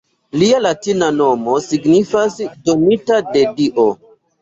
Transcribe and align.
Lia 0.43 0.61
latina 0.65 1.09
nomo 1.19 1.59
signifas 1.67 2.41
“donita 2.67 3.25
de 3.33 3.49
dio“. 3.63 3.91